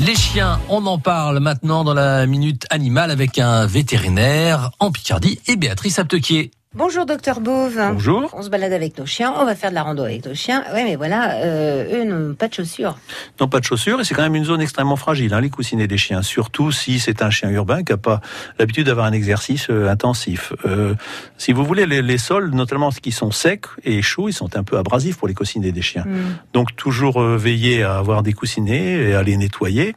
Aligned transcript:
Les 0.00 0.14
chiens, 0.14 0.58
on 0.68 0.86
en 0.86 0.98
parle 0.98 1.40
maintenant 1.40 1.84
dans 1.84 1.92
la 1.92 2.26
minute 2.26 2.66
animale 2.70 3.10
avec 3.10 3.38
un 3.38 3.66
vétérinaire 3.66 4.70
en 4.78 4.90
Picardie 4.90 5.40
et 5.46 5.56
Béatrice 5.56 5.98
Aptequier. 5.98 6.50
Bonjour 6.76 7.04
docteur 7.04 7.40
Bouve. 7.40 7.80
Bonjour. 7.94 8.30
On 8.32 8.42
se 8.42 8.48
balade 8.48 8.72
avec 8.72 8.96
nos 8.96 9.04
chiens, 9.04 9.34
on 9.36 9.44
va 9.44 9.56
faire 9.56 9.70
de 9.70 9.74
la 9.74 9.82
rando 9.82 10.04
avec 10.04 10.24
nos 10.24 10.36
chiens. 10.36 10.62
Oui 10.72 10.84
mais 10.84 10.94
voilà, 10.94 11.32
euh, 11.42 12.00
eux 12.00 12.04
n'ont 12.04 12.34
pas 12.36 12.46
de 12.46 12.54
chaussures. 12.54 12.96
Non, 13.40 13.48
pas 13.48 13.58
de 13.58 13.64
chaussures 13.64 13.98
et 14.00 14.04
c'est 14.04 14.14
quand 14.14 14.22
même 14.22 14.36
une 14.36 14.44
zone 14.44 14.60
extrêmement 14.60 14.94
fragile, 14.94 15.34
hein, 15.34 15.40
les 15.40 15.50
coussinets 15.50 15.88
des 15.88 15.98
chiens. 15.98 16.22
Surtout 16.22 16.70
si 16.70 17.00
c'est 17.00 17.22
un 17.22 17.30
chien 17.30 17.50
urbain 17.50 17.82
qui 17.82 17.92
n'a 17.92 17.98
pas 17.98 18.20
l'habitude 18.60 18.86
d'avoir 18.86 19.06
un 19.06 19.12
exercice 19.12 19.68
euh, 19.68 19.88
intensif. 19.88 20.52
Euh, 20.64 20.94
si 21.38 21.52
vous 21.52 21.64
voulez, 21.64 21.86
les, 21.86 22.02
les, 22.02 22.18
sols, 22.18 22.50
notamment 22.50 22.92
ceux 22.92 23.00
qui 23.00 23.10
sont 23.10 23.32
secs 23.32 23.66
et 23.82 24.00
chauds, 24.00 24.28
ils 24.28 24.32
sont 24.32 24.56
un 24.56 24.62
peu 24.62 24.78
abrasifs 24.78 25.16
pour 25.16 25.26
les 25.26 25.34
coussinets 25.34 25.72
des 25.72 25.82
chiens. 25.82 26.04
Mm. 26.06 26.36
Donc 26.52 26.76
toujours 26.76 27.20
veiller 27.20 27.82
à 27.82 27.96
avoir 27.96 28.22
des 28.22 28.32
coussinets 28.32 29.08
et 29.08 29.14
à 29.14 29.24
les 29.24 29.36
nettoyer. 29.36 29.96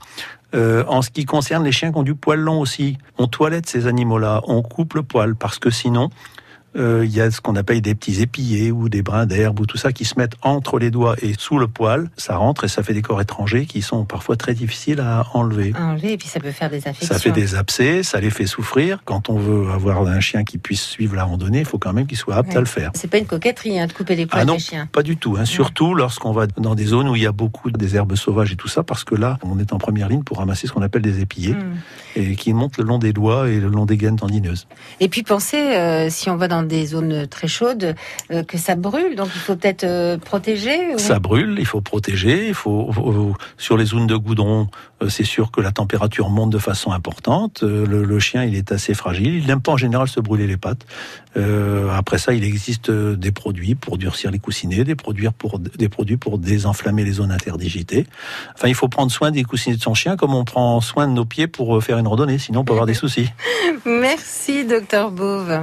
Euh, 0.56 0.84
en 0.88 1.02
ce 1.02 1.10
qui 1.10 1.26
concerne 1.26 1.64
les 1.64 1.72
chiens 1.72 1.92
qui 1.92 1.98
ont 1.98 2.04
du 2.04 2.14
poil 2.14 2.40
long 2.40 2.60
aussi, 2.60 2.98
on 3.18 3.28
toilette 3.28 3.68
ces 3.68 3.88
animaux-là, 3.88 4.42
on 4.46 4.62
coupe 4.62 4.94
le 4.94 5.02
poil 5.02 5.36
parce 5.36 5.58
que 5.58 5.72
sinon, 5.72 6.10
euh, 6.76 7.06
il 7.06 7.14
y 7.14 7.22
a 7.22 7.30
ce 7.30 7.42
qu'on 7.42 7.56
appelle 7.56 7.82
des 7.82 7.96
petits 7.96 8.22
épillés 8.22 8.72
ou 8.72 8.90
des 8.90 9.02
brins 9.02 9.26
d'herbe 9.26 9.60
ou 9.60 9.66
tout 9.66 9.78
ça 9.78 9.92
qui 9.92 10.06
se 10.06 10.18
mettent 10.18 10.36
entre 10.42 10.80
les 10.80 10.92
doigts 10.92 11.16
et 11.22 11.34
sous 11.38 11.58
le 11.58 11.68
poil. 11.68 12.10
Ça 12.18 12.38
rentre 12.38 12.64
et 12.64 12.68
ça 12.68 12.84
fait 12.84 12.94
des 12.94 13.02
corps 13.02 13.22
étrangers 13.22 13.66
qui 13.66 13.82
sont 13.82 14.06
parfois 14.06 14.36
très 14.36 14.54
difficiles 14.54 15.00
à 15.00 15.26
enlever. 15.34 15.74
enlever 15.78 16.14
et 16.14 16.18
puis 16.18 16.28
ça 16.28 16.40
peut 16.40 16.52
faire 16.52 16.70
des 16.70 16.88
affections. 16.88 17.08
Ça 17.08 17.20
fait 17.20 17.32
des 17.32 17.56
abcès, 17.56 18.04
ça 18.04 18.20
les 18.20 18.30
fait 18.30 18.48
souffrir. 18.48 19.00
Quand 19.06 19.30
on 19.30 19.38
veut 19.38 19.72
avoir 19.72 20.02
un 20.08 20.20
chien 20.20 20.44
qui 20.44 20.58
puisse 20.58 20.82
suivre 20.82 21.16
la 21.16 21.24
randonnée, 21.24 21.60
il 21.60 21.66
faut 21.66 21.78
quand 21.78 21.94
même 21.94 22.08
qu'il 22.08 22.18
soit 22.18 22.36
apte 22.36 22.56
à 22.56 22.60
le 22.60 22.66
faire. 22.66 22.92
C'est 22.96 23.10
pas 23.10 23.18
une 23.18 23.26
coquetterie 23.26 23.80
hein, 23.80 23.88
de 23.88 23.94
couper 23.94 24.16
les 24.16 24.26
poils 24.26 24.42
ah 24.42 24.46
non, 24.46 24.56
des 24.56 24.60
chiens. 24.60 24.88
Pas 24.92 25.04
du 25.04 25.18
tout. 25.18 25.36
Hein. 25.38 25.46
Surtout 25.46 25.94
lorsqu'on 25.94 26.32
va 26.32 26.48
dans 26.48 26.76
des 26.76 26.86
zones 26.86 27.08
où 27.08 27.16
il 27.16 27.22
y 27.22 27.28
a 27.28 27.32
beaucoup 27.32 27.72
des 27.72 27.96
herbes 27.96 28.16
sauvages 28.16 28.52
et 28.52 28.56
tout 28.56 28.68
ça, 28.68 28.84
parce 28.84 29.04
que 29.04 29.16
là, 29.16 29.38
on 29.44 29.60
est 29.60 29.74
en 29.74 29.78
première 29.78 30.10
ligne 30.10 30.24
pour 30.24 30.38
ramasser 30.38 30.68
ce 30.68 30.74
qu'on 30.74 30.82
appelle 30.82 31.02
des 31.02 31.22
épillés 31.22 31.54
mm. 31.54 31.76
et 32.16 32.36
qui 32.36 32.54
montent 32.54 32.78
le 32.78 32.84
long 32.84 32.98
des 32.98 33.14
doigts 33.14 33.50
et 33.50 33.60
le 33.60 33.68
long 33.68 33.86
des 33.86 33.98
gaines 33.98 34.16
tendineuses. 34.16 34.68
Et 35.00 35.10
puis 35.10 35.24
pensez, 35.24 35.58
euh, 35.58 36.10
si 36.10 36.30
on 36.30 36.36
va 36.36 36.48
dans 36.48 36.63
des 36.64 36.86
zones 36.86 37.28
très 37.28 37.48
chaude, 37.48 37.96
euh, 38.32 38.44
que 38.44 38.58
ça 38.58 38.76
brûle. 38.76 39.16
Donc 39.16 39.30
il 39.34 39.40
faut 39.40 39.56
peut-être 39.56 39.84
euh, 39.84 40.18
protéger. 40.18 40.98
Ça 40.98 41.20
brûle, 41.20 41.56
il 41.60 41.66
faut 41.66 41.82
protéger. 41.82 42.48
Il 42.48 42.54
faut, 42.54 42.92
sur 43.58 43.78
les 43.78 43.86
zones 43.86 44.08
de 44.08 44.16
goudron, 44.16 44.68
euh, 45.02 45.10
c'est 45.10 45.24
sûr 45.24 45.52
que 45.52 45.62
la 45.62 45.72
température 45.72 46.30
monte 46.30 46.50
de 46.50 46.58
façon 46.58 46.92
importante. 46.92 47.64
Le, 47.64 48.20
chien, 48.20 48.44
il 48.44 48.56
est 48.56 48.72
assez 48.72 48.94
fragile. 48.94 49.36
Il 49.36 49.48
n'aime 49.48 49.62
pas 49.62 49.74
en 49.74 49.78
général 49.78 50.08
se 50.08 50.20
brûler 50.20 50.48
les 50.48 50.58
pattes. 50.58 50.86
après 51.92 52.18
ça, 52.18 52.34
il 52.34 52.44
existe 52.44 52.92
des 52.92 53.32
produits 53.32 53.76
pour 53.76 53.98
durcir 53.98 54.32
les 54.32 54.40
coussinets, 54.40 54.84
des 54.84 54.96
produits 54.96 55.28
pour 55.38 55.60
des 55.60 55.90
produits 55.90 56.18
pour 56.18 56.38
désenflammer 56.38 57.04
les 57.04 57.14
zones 57.14 57.32
interdigitées. 57.32 58.06
Enfin, 58.56 58.68
il 58.68 58.76
faut 58.76 58.88
prendre 58.88 59.12
soin 59.12 59.32
des 59.32 59.44
coussinets 59.44 59.76
de 59.76 59.82
son 59.82 59.94
chien 59.94 60.16
comme 60.16 60.34
on 60.34 60.46
prend 60.46 60.80
soin 60.82 61.08
de 61.08 61.14
nos 61.14 61.26
pieds 61.26 61.48
pour 61.48 61.84
faire 61.84 61.98
une 61.98 62.08
randonnée. 62.08 62.38
Sinon, 62.38 62.62
on 62.62 62.64
peut 62.64 62.74
avoir 62.74 62.86
des 62.86 62.94
soucis. 63.04 63.30
Merci, 63.86 64.66
docteur 64.66 65.12
Bouve. 65.12 65.62